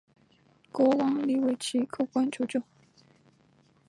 [0.71, 2.59] 国王黎维祁叩关求救。